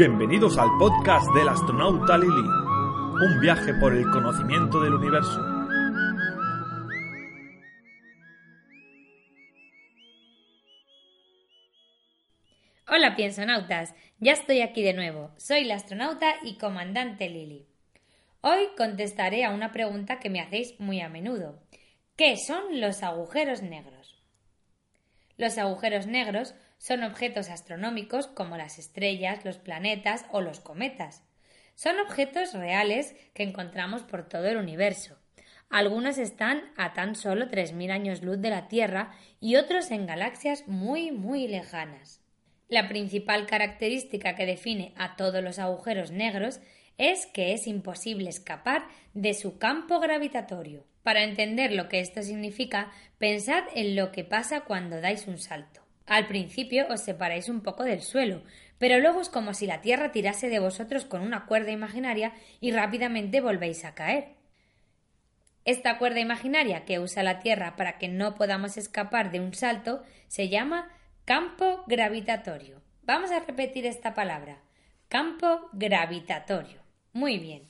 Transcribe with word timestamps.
Bienvenidos 0.00 0.56
al 0.56 0.70
podcast 0.78 1.26
del 1.34 1.46
astronauta 1.46 2.16
Lily, 2.16 2.30
un 2.30 3.38
viaje 3.38 3.74
por 3.74 3.94
el 3.94 4.10
conocimiento 4.10 4.80
del 4.80 4.94
universo. 4.94 5.38
Hola 12.88 13.14
piensonautas, 13.14 13.94
ya 14.20 14.32
estoy 14.32 14.62
aquí 14.62 14.82
de 14.82 14.94
nuevo. 14.94 15.32
Soy 15.36 15.64
la 15.64 15.74
astronauta 15.74 16.36
y 16.44 16.56
comandante 16.56 17.28
Lily. 17.28 17.66
Hoy 18.40 18.68
contestaré 18.78 19.44
a 19.44 19.50
una 19.50 19.70
pregunta 19.70 20.18
que 20.18 20.30
me 20.30 20.40
hacéis 20.40 20.80
muy 20.80 21.02
a 21.02 21.10
menudo. 21.10 21.60
¿Qué 22.16 22.38
son 22.38 22.80
los 22.80 23.02
agujeros 23.02 23.60
negros? 23.60 24.18
Los 25.36 25.58
agujeros 25.58 26.06
negros 26.06 26.54
son 26.80 27.02
objetos 27.04 27.50
astronómicos 27.50 28.26
como 28.26 28.56
las 28.56 28.78
estrellas, 28.78 29.44
los 29.44 29.58
planetas 29.58 30.24
o 30.30 30.40
los 30.40 30.60
cometas. 30.60 31.22
Son 31.74 32.00
objetos 32.00 32.54
reales 32.54 33.14
que 33.34 33.42
encontramos 33.42 34.02
por 34.02 34.26
todo 34.26 34.46
el 34.46 34.56
universo. 34.56 35.18
Algunos 35.68 36.16
están 36.16 36.72
a 36.78 36.94
tan 36.94 37.16
solo 37.16 37.50
3.000 37.50 37.90
años 37.90 38.22
luz 38.22 38.40
de 38.40 38.48
la 38.48 38.66
Tierra 38.68 39.12
y 39.40 39.56
otros 39.56 39.90
en 39.90 40.06
galaxias 40.06 40.66
muy, 40.68 41.12
muy 41.12 41.48
lejanas. 41.48 42.22
La 42.68 42.88
principal 42.88 43.46
característica 43.46 44.34
que 44.34 44.46
define 44.46 44.94
a 44.96 45.16
todos 45.16 45.44
los 45.44 45.58
agujeros 45.58 46.12
negros 46.12 46.60
es 46.96 47.26
que 47.26 47.52
es 47.52 47.66
imposible 47.66 48.30
escapar 48.30 48.88
de 49.12 49.34
su 49.34 49.58
campo 49.58 50.00
gravitatorio. 50.00 50.86
Para 51.02 51.24
entender 51.24 51.72
lo 51.72 51.90
que 51.90 52.00
esto 52.00 52.22
significa, 52.22 52.90
pensad 53.18 53.64
en 53.74 53.96
lo 53.96 54.12
que 54.12 54.24
pasa 54.24 54.62
cuando 54.62 55.02
dais 55.02 55.26
un 55.26 55.36
salto. 55.36 55.79
Al 56.10 56.26
principio 56.26 56.88
os 56.90 57.02
separáis 57.02 57.48
un 57.48 57.60
poco 57.60 57.84
del 57.84 58.02
suelo, 58.02 58.42
pero 58.78 58.98
luego 58.98 59.20
es 59.20 59.28
como 59.28 59.54
si 59.54 59.68
la 59.68 59.80
Tierra 59.80 60.10
tirase 60.10 60.48
de 60.48 60.58
vosotros 60.58 61.04
con 61.04 61.22
una 61.22 61.46
cuerda 61.46 61.70
imaginaria 61.70 62.32
y 62.60 62.72
rápidamente 62.72 63.40
volvéis 63.40 63.84
a 63.84 63.94
caer. 63.94 64.34
Esta 65.64 65.98
cuerda 65.98 66.18
imaginaria 66.18 66.84
que 66.84 66.98
usa 66.98 67.22
la 67.22 67.38
Tierra 67.38 67.76
para 67.76 67.98
que 67.98 68.08
no 68.08 68.34
podamos 68.34 68.76
escapar 68.76 69.30
de 69.30 69.38
un 69.38 69.54
salto 69.54 70.02
se 70.26 70.48
llama 70.48 70.90
campo 71.26 71.84
gravitatorio. 71.86 72.82
Vamos 73.04 73.30
a 73.30 73.38
repetir 73.38 73.86
esta 73.86 74.12
palabra. 74.12 74.58
Campo 75.08 75.68
gravitatorio. 75.72 76.82
Muy 77.12 77.38
bien. 77.38 77.68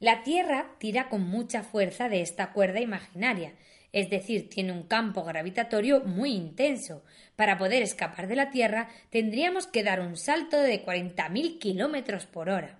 La 0.00 0.22
Tierra 0.22 0.76
tira 0.78 1.10
con 1.10 1.28
mucha 1.28 1.62
fuerza 1.62 2.08
de 2.08 2.22
esta 2.22 2.52
cuerda 2.52 2.80
imaginaria, 2.80 3.52
es 3.92 4.08
decir, 4.08 4.48
tiene 4.48 4.72
un 4.72 4.84
campo 4.84 5.24
gravitatorio 5.24 6.00
muy 6.00 6.32
intenso. 6.32 7.04
Para 7.36 7.58
poder 7.58 7.82
escapar 7.82 8.26
de 8.26 8.34
la 8.34 8.50
Tierra 8.50 8.88
tendríamos 9.10 9.66
que 9.66 9.82
dar 9.82 10.00
un 10.00 10.16
salto 10.16 10.58
de 10.58 10.82
40.000 10.86 11.58
kilómetros 11.58 12.24
por 12.24 12.48
hora. 12.48 12.78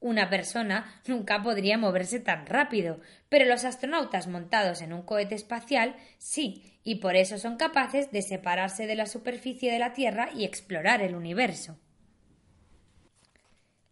Una 0.00 0.28
persona 0.28 1.00
nunca 1.06 1.40
podría 1.40 1.78
moverse 1.78 2.18
tan 2.18 2.46
rápido, 2.46 3.00
pero 3.28 3.44
los 3.44 3.64
astronautas 3.64 4.26
montados 4.26 4.82
en 4.82 4.92
un 4.92 5.02
cohete 5.02 5.36
espacial 5.36 5.94
sí, 6.18 6.80
y 6.82 6.96
por 6.96 7.14
eso 7.14 7.38
son 7.38 7.56
capaces 7.56 8.10
de 8.10 8.22
separarse 8.22 8.88
de 8.88 8.96
la 8.96 9.06
superficie 9.06 9.70
de 9.70 9.78
la 9.78 9.92
Tierra 9.92 10.30
y 10.34 10.44
explorar 10.44 11.00
el 11.00 11.14
universo. 11.14 11.78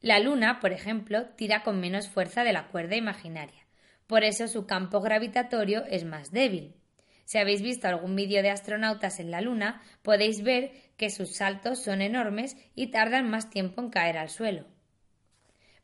La 0.00 0.18
Luna, 0.20 0.60
por 0.60 0.72
ejemplo, 0.72 1.26
tira 1.36 1.62
con 1.62 1.80
menos 1.80 2.08
fuerza 2.08 2.44
de 2.44 2.52
la 2.52 2.68
cuerda 2.68 2.96
imaginaria. 2.96 3.66
Por 4.06 4.24
eso 4.24 4.46
su 4.46 4.66
campo 4.66 5.00
gravitatorio 5.00 5.84
es 5.86 6.04
más 6.04 6.30
débil. 6.30 6.76
Si 7.24 7.38
habéis 7.38 7.60
visto 7.60 7.88
algún 7.88 8.14
vídeo 8.14 8.42
de 8.42 8.50
astronautas 8.50 9.18
en 9.18 9.32
la 9.32 9.40
Luna, 9.40 9.82
podéis 10.02 10.42
ver 10.42 10.72
que 10.96 11.10
sus 11.10 11.34
saltos 11.34 11.82
son 11.82 12.00
enormes 12.00 12.56
y 12.74 12.88
tardan 12.88 13.28
más 13.28 13.50
tiempo 13.50 13.80
en 13.80 13.90
caer 13.90 14.16
al 14.16 14.30
suelo. 14.30 14.66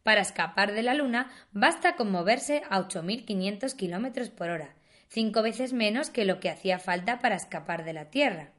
Para 0.03 0.20
escapar 0.20 0.72
de 0.72 0.82
la 0.82 0.94
Luna 0.94 1.31
basta 1.50 1.97
con 1.97 2.10
moverse 2.10 2.62
a 2.70 2.81
8.500 2.81 3.75
km 3.76 4.31
por 4.31 4.50
hora, 4.50 4.75
cinco 5.08 5.42
veces 5.42 5.72
menos 5.72 6.10
que 6.10 6.25
lo 6.25 6.38
que 6.38 6.50
hacía 6.50 6.78
falta 6.78 7.19
para 7.19 7.37
escapar 7.37 7.84
de 7.84 7.92
la 7.92 8.10
Tierra. 8.10 8.53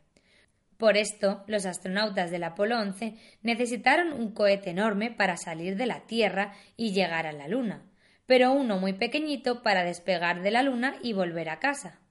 Por 0.83 0.97
esto, 0.97 1.45
los 1.47 1.65
astronautas 1.65 2.29
del 2.29 2.43
Apolo 2.43 2.77
11 2.77 3.15
necesitaron 3.41 4.11
un 4.11 4.33
cohete 4.33 4.71
enorme 4.71 5.11
para 5.11 5.37
salir 5.37 5.77
de 5.77 5.85
la 5.85 6.01
Tierra 6.07 6.51
y 6.75 6.91
llegar 6.91 7.25
a 7.25 7.31
la 7.31 7.47
Luna, 7.47 7.85
pero 8.25 8.51
uno 8.51 8.77
muy 8.79 8.91
pequeñito 8.91 9.63
para 9.63 9.85
despegar 9.85 10.41
de 10.41 10.51
la 10.51 10.61
Luna 10.61 10.97
y 11.01 11.13
volver 11.13 11.47
a 11.47 11.59
casa. 11.59 12.01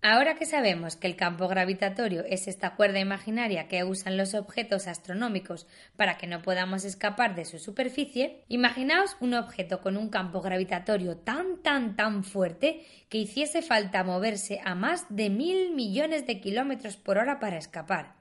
Ahora 0.00 0.36
que 0.36 0.46
sabemos 0.46 0.94
que 0.94 1.08
el 1.08 1.16
campo 1.16 1.48
gravitatorio 1.48 2.24
es 2.24 2.46
esta 2.46 2.76
cuerda 2.76 3.00
imaginaria 3.00 3.66
que 3.66 3.82
usan 3.82 4.16
los 4.16 4.34
objetos 4.34 4.86
astronómicos 4.86 5.66
para 5.96 6.18
que 6.18 6.28
no 6.28 6.40
podamos 6.40 6.84
escapar 6.84 7.34
de 7.34 7.44
su 7.44 7.58
superficie, 7.58 8.44
imaginaos 8.46 9.16
un 9.18 9.34
objeto 9.34 9.80
con 9.80 9.96
un 9.96 10.08
campo 10.08 10.40
gravitatorio 10.40 11.16
tan 11.16 11.62
tan 11.62 11.96
tan 11.96 12.22
fuerte 12.22 12.86
que 13.08 13.18
hiciese 13.18 13.60
falta 13.60 14.04
moverse 14.04 14.60
a 14.64 14.76
más 14.76 15.04
de 15.08 15.30
mil 15.30 15.74
millones 15.74 16.28
de 16.28 16.40
kilómetros 16.40 16.96
por 16.96 17.18
hora 17.18 17.40
para 17.40 17.58
escapar. 17.58 18.14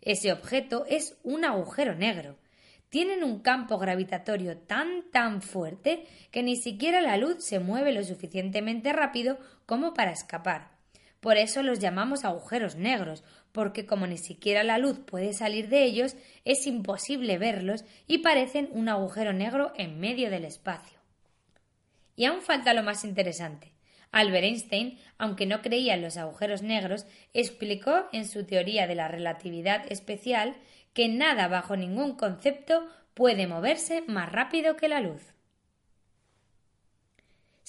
Ese 0.00 0.32
objeto 0.32 0.86
es 0.88 1.18
un 1.24 1.44
agujero 1.44 1.94
negro. 1.94 2.38
Tienen 2.88 3.22
un 3.22 3.40
campo 3.40 3.76
gravitatorio 3.76 4.56
tan 4.56 5.10
tan 5.12 5.42
fuerte 5.42 6.06
que 6.30 6.42
ni 6.42 6.56
siquiera 6.56 7.02
la 7.02 7.18
luz 7.18 7.44
se 7.44 7.58
mueve 7.58 7.92
lo 7.92 8.02
suficientemente 8.02 8.94
rápido 8.94 9.38
como 9.66 9.92
para 9.92 10.12
escapar. 10.12 10.77
Por 11.20 11.36
eso 11.36 11.62
los 11.62 11.80
llamamos 11.80 12.24
agujeros 12.24 12.76
negros, 12.76 13.24
porque 13.52 13.86
como 13.86 14.06
ni 14.06 14.18
siquiera 14.18 14.62
la 14.62 14.78
luz 14.78 15.00
puede 15.00 15.32
salir 15.32 15.68
de 15.68 15.84
ellos, 15.84 16.16
es 16.44 16.66
imposible 16.66 17.38
verlos 17.38 17.84
y 18.06 18.18
parecen 18.18 18.68
un 18.72 18.88
agujero 18.88 19.32
negro 19.32 19.72
en 19.76 19.98
medio 19.98 20.30
del 20.30 20.44
espacio. 20.44 20.98
Y 22.14 22.24
aún 22.24 22.40
falta 22.40 22.74
lo 22.74 22.82
más 22.82 23.04
interesante. 23.04 23.72
Albert 24.10 24.44
Einstein, 24.44 24.98
aunque 25.18 25.46
no 25.46 25.60
creía 25.60 25.94
en 25.94 26.02
los 26.02 26.16
agujeros 26.16 26.62
negros, 26.62 27.06
explicó 27.34 28.06
en 28.12 28.26
su 28.26 28.44
teoría 28.44 28.86
de 28.86 28.94
la 28.94 29.08
relatividad 29.08 29.84
especial 29.90 30.56
que 30.94 31.08
nada 31.08 31.48
bajo 31.48 31.76
ningún 31.76 32.16
concepto 32.16 32.86
puede 33.14 33.46
moverse 33.46 34.02
más 34.06 34.30
rápido 34.32 34.76
que 34.76 34.88
la 34.88 35.00
luz. 35.00 35.34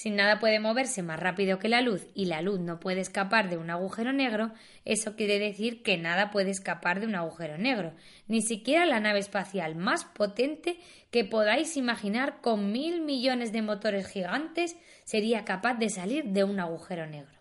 Si 0.02 0.12
nada 0.12 0.40
puede 0.40 0.62
moverse 0.62 1.04
más 1.04 1.20
rápido 1.20 1.60
que 1.60 1.68
la 1.68 1.82
luz 1.82 2.08
y 2.14 2.28
la 2.28 2.42
luz 2.42 2.62
no 2.62 2.80
puede 2.80 3.02
escapar 3.02 3.50
de 3.50 3.58
un 3.58 3.70
agujero 3.70 4.14
negro, 4.14 4.54
eso 4.86 5.18
quiere 5.18 5.40
decir 5.40 5.84
que 5.84 5.98
nada 5.98 6.32
puede 6.32 6.52
escapar 6.52 7.02
de 7.02 7.06
un 7.06 7.16
agujero 7.16 7.58
negro, 7.58 7.94
ni 8.26 8.42
siquiera 8.42 8.86
la 8.86 9.02
nave 9.02 9.20
espacial 9.20 9.76
más 9.76 10.06
potente 10.06 10.80
que 11.12 11.26
podáis 11.26 11.76
imaginar 11.76 12.40
con 12.40 12.72
mil 12.72 13.02
millones 13.02 13.52
de 13.52 13.62
motores 13.62 14.08
gigantes 14.08 14.78
sería 15.04 15.44
capaz 15.44 15.74
de 15.74 15.90
salir 15.90 16.24
de 16.30 16.46
un 16.46 16.62
agujero 16.62 17.06
negro. 17.06 17.38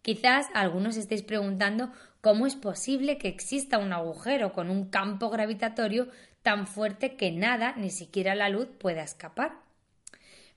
Quizás 0.00 0.46
algunos 0.54 0.96
estéis 0.96 1.24
preguntando 1.24 1.92
cómo 2.22 2.46
es 2.46 2.56
posible 2.56 3.18
que 3.18 3.28
exista 3.28 3.76
un 3.76 3.92
agujero 3.92 4.54
con 4.54 4.70
un 4.70 4.88
campo 4.88 5.28
gravitatorio 5.28 6.08
tan 6.40 6.66
fuerte 6.66 7.16
que 7.16 7.32
nada, 7.32 7.74
ni 7.76 7.90
siquiera 7.90 8.34
la 8.34 8.48
luz, 8.48 8.68
pueda 8.78 9.02
escapar. 9.02 9.63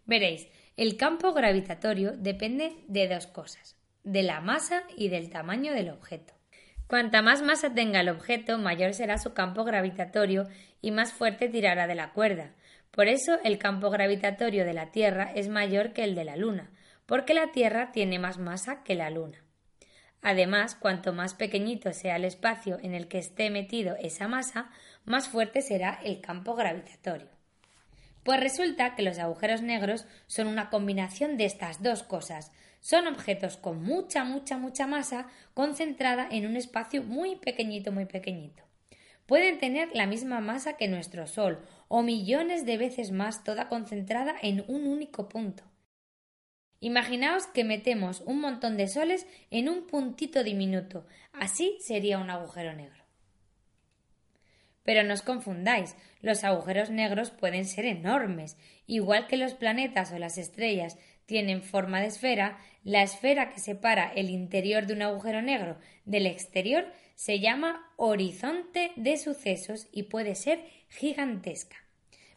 Veréis, 0.08 0.48
el 0.78 0.96
campo 0.96 1.34
gravitatorio 1.34 2.14
depende 2.14 2.78
de 2.88 3.10
dos 3.10 3.28
cosas, 3.28 3.76
de 4.06 4.24
la 4.24 4.40
masa 4.40 4.84
y 4.96 5.10
del 5.10 5.30
tamaño 5.30 5.74
del 5.74 5.90
objeto. 5.90 6.34
Cuanta 6.88 7.22
más 7.22 7.42
masa 7.42 7.74
tenga 7.74 8.00
el 8.00 8.08
objeto, 8.08 8.58
mayor 8.58 8.94
será 8.94 9.18
su 9.18 9.34
campo 9.34 9.66
gravitatorio 9.66 10.48
y 10.82 10.92
más 10.92 11.12
fuerte 11.12 11.50
tirará 11.50 11.88
de 11.88 11.96
la 11.96 12.14
cuerda. 12.14 12.56
Por 12.92 13.10
eso 13.10 13.38
el 13.44 13.58
campo 13.58 13.90
gravitatorio 13.90 14.64
de 14.64 14.74
la 14.74 14.92
Tierra 14.92 15.30
es 15.36 15.50
mayor 15.50 15.92
que 15.92 16.06
el 16.06 16.16
de 16.16 16.24
la 16.24 16.38
Luna, 16.38 16.72
porque 17.06 17.34
la 17.34 17.52
Tierra 17.52 17.92
tiene 17.92 18.18
más 18.18 18.38
masa 18.38 18.84
que 18.84 18.96
la 18.96 19.10
Luna. 19.10 19.44
Además, 20.22 20.76
cuanto 20.76 21.12
más 21.12 21.34
pequeñito 21.34 21.92
sea 21.92 22.16
el 22.16 22.24
espacio 22.24 22.80
en 22.82 22.94
el 22.94 23.10
que 23.10 23.18
esté 23.18 23.50
metido 23.50 23.98
esa 24.00 24.30
masa, 24.30 24.72
más 25.04 25.28
fuerte 25.28 25.62
será 25.62 26.00
el 26.02 26.22
campo 26.22 26.56
gravitatorio. 26.56 27.37
Pues 28.28 28.42
resulta 28.42 28.94
que 28.94 29.04
los 29.04 29.20
agujeros 29.20 29.62
negros 29.62 30.06
son 30.26 30.48
una 30.48 30.70
combinación 30.70 31.38
de 31.38 31.46
estas 31.46 31.82
dos 31.82 32.04
cosas. 32.04 32.52
Son 32.82 33.08
objetos 33.08 33.56
con 33.56 33.82
mucha, 33.82 34.26
mucha, 34.26 34.58
mucha 34.58 34.86
masa 34.86 35.30
concentrada 35.54 36.28
en 36.30 36.46
un 36.46 36.58
espacio 36.58 37.04
muy 37.04 37.38
pequeñito, 37.38 37.94
muy 37.94 38.04
pequeñito. 38.04 38.64
Pueden 39.28 39.60
tener 39.60 39.88
la 39.94 40.08
misma 40.08 40.42
masa 40.42 40.76
que 40.76 40.90
nuestro 40.90 41.26
Sol 41.26 41.66
o 41.88 42.02
millones 42.02 42.66
de 42.66 42.76
veces 42.76 43.12
más 43.12 43.46
toda 43.46 43.70
concentrada 43.70 44.36
en 44.42 44.66
un 44.68 44.88
único 44.88 45.30
punto. 45.30 45.64
Imaginaos 46.82 47.48
que 47.48 47.64
metemos 47.64 48.20
un 48.26 48.42
montón 48.42 48.76
de 48.76 48.90
soles 48.90 49.26
en 49.52 49.70
un 49.70 49.88
puntito 49.88 50.44
diminuto. 50.44 51.08
Así 51.32 51.78
sería 51.80 52.18
un 52.18 52.30
agujero 52.30 52.74
negro. 52.74 52.97
Pero 54.88 55.04
no 55.04 55.14
os 55.16 55.22
confundáis, 55.22 55.98
los 56.22 56.46
agujeros 56.46 56.90
negros 56.92 57.30
pueden 57.30 57.66
ser 57.66 57.84
enormes, 57.84 58.56
igual 58.86 59.28
que 59.28 59.36
los 59.36 59.54
planetas 59.54 60.14
o 60.14 60.18
las 60.18 60.38
estrellas 60.38 60.98
tienen 61.26 61.62
forma 61.62 62.00
de 62.00 62.08
esfera, 62.08 62.58
la 62.86 63.04
esfera 63.04 63.50
que 63.50 63.60
separa 63.60 64.14
el 64.16 64.30
interior 64.30 64.86
de 64.86 64.94
un 64.94 65.02
agujero 65.02 65.42
negro 65.42 65.78
del 66.06 66.26
exterior 66.26 66.86
se 67.16 67.42
llama 67.42 67.92
horizonte 67.98 68.94
de 68.96 69.18
sucesos 69.18 69.90
y 69.92 70.04
puede 70.04 70.36
ser 70.36 70.64
gigantesca. 70.88 71.76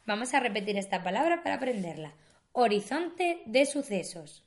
Vamos 0.04 0.34
a 0.34 0.40
repetir 0.40 0.76
esta 0.76 1.04
palabra 1.04 1.44
para 1.44 1.54
aprenderla. 1.54 2.16
Horizonte 2.50 3.42
de 3.46 3.64
sucesos. 3.64 4.44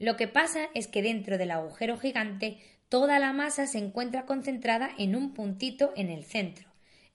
Lo 0.00 0.16
que 0.16 0.26
pasa 0.26 0.68
es 0.74 0.88
que 0.88 1.00
dentro 1.00 1.38
del 1.38 1.52
agujero 1.52 1.96
gigante 1.96 2.58
toda 2.88 3.20
la 3.20 3.32
masa 3.32 3.68
se 3.68 3.78
encuentra 3.78 4.26
concentrada 4.26 4.90
en 4.98 5.14
un 5.14 5.32
puntito 5.32 5.92
en 5.94 6.10
el 6.10 6.24
centro. 6.24 6.69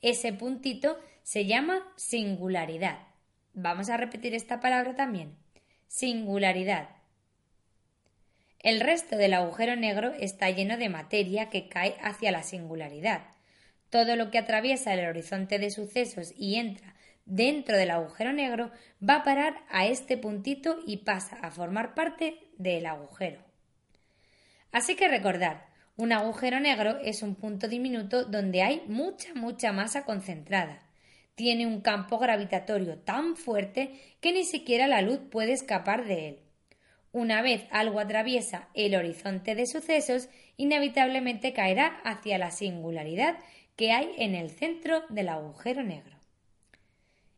Ese 0.05 0.33
puntito 0.33 0.99
se 1.23 1.47
llama 1.47 1.81
singularidad. 1.95 2.99
Vamos 3.55 3.89
a 3.89 3.97
repetir 3.97 4.35
esta 4.35 4.59
palabra 4.59 4.95
también. 4.95 5.35
Singularidad. 5.87 6.89
El 8.59 8.81
resto 8.81 9.17
del 9.17 9.33
agujero 9.33 9.75
negro 9.75 10.13
está 10.19 10.51
lleno 10.51 10.77
de 10.77 10.89
materia 10.89 11.49
que 11.49 11.69
cae 11.69 11.95
hacia 12.03 12.31
la 12.31 12.43
singularidad. 12.43 13.23
Todo 13.89 14.15
lo 14.15 14.29
que 14.29 14.37
atraviesa 14.37 14.93
el 14.93 15.09
horizonte 15.09 15.57
de 15.57 15.71
sucesos 15.71 16.35
y 16.37 16.57
entra 16.57 16.93
dentro 17.25 17.75
del 17.75 17.89
agujero 17.89 18.31
negro 18.31 18.69
va 19.01 19.15
a 19.15 19.23
parar 19.23 19.55
a 19.71 19.87
este 19.87 20.17
puntito 20.19 20.77
y 20.85 20.97
pasa 20.97 21.35
a 21.41 21.49
formar 21.49 21.95
parte 21.95 22.51
del 22.59 22.85
agujero. 22.85 23.41
Así 24.71 24.95
que 24.95 25.07
recordad, 25.07 25.63
un 25.97 26.11
agujero 26.11 26.59
negro 26.59 26.97
es 27.03 27.21
un 27.23 27.35
punto 27.35 27.67
diminuto 27.69 28.25
donde 28.25 28.61
hay 28.61 28.83
mucha, 28.87 29.33
mucha 29.33 29.71
masa 29.71 30.03
concentrada. 30.03 30.81
Tiene 31.35 31.65
un 31.65 31.81
campo 31.81 32.17
gravitatorio 32.17 32.97
tan 32.99 33.37
fuerte 33.37 33.91
que 34.19 34.33
ni 34.33 34.43
siquiera 34.43 34.87
la 34.87 35.01
luz 35.01 35.19
puede 35.31 35.53
escapar 35.53 36.05
de 36.05 36.27
él. 36.27 36.39
Una 37.13 37.41
vez 37.41 37.65
algo 37.71 38.01
atraviesa 38.01 38.67
el 38.73 38.93
horizonte 38.95 39.55
de 39.55 39.67
sucesos, 39.67 40.27
inevitablemente 40.57 41.53
caerá 41.53 42.01
hacia 42.03 42.37
la 42.37 42.51
singularidad 42.51 43.37
que 43.77 43.93
hay 43.93 44.11
en 44.17 44.35
el 44.35 44.49
centro 44.49 45.03
del 45.09 45.29
agujero 45.29 45.81
negro. 45.81 46.14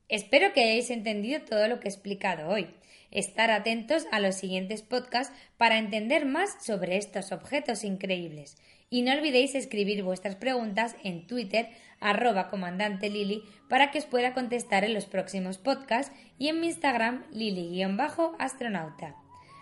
Espero 0.09 0.53
que 0.53 0.61
hayáis 0.61 0.89
entendido 0.89 1.41
todo 1.41 1.67
lo 1.67 1.79
que 1.79 1.87
he 1.87 1.91
explicado 1.91 2.49
hoy. 2.49 2.67
Estar 3.11 3.51
atentos 3.51 4.05
a 4.11 4.19
los 4.19 4.35
siguientes 4.35 4.81
podcasts 4.81 5.33
para 5.57 5.77
entender 5.77 6.25
más 6.25 6.63
sobre 6.63 6.97
estos 6.97 7.31
objetos 7.31 7.83
increíbles. 7.83 8.57
Y 8.89 9.01
no 9.01 9.11
olvidéis 9.11 9.53
escribir 9.53 10.03
vuestras 10.03 10.35
preguntas 10.35 10.95
en 11.03 11.27
Twitter 11.27 11.69
arroba 11.99 12.49
comandante 12.49 13.09
Lili 13.09 13.43
para 13.69 13.91
que 13.91 13.99
os 13.99 14.05
pueda 14.05 14.33
contestar 14.33 14.85
en 14.85 14.93
los 14.93 15.05
próximos 15.05 15.57
podcasts 15.57 16.15
y 16.37 16.47
en 16.47 16.61
mi 16.61 16.67
Instagram 16.67 17.25
lili-astronauta. 17.31 19.15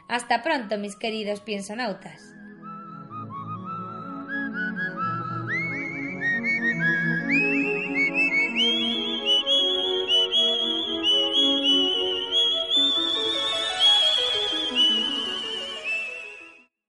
Hasta 0.07 0.43
pronto 0.43 0.77
mis 0.77 0.95
queridos 0.95 1.41
piensonautas. 1.41 2.34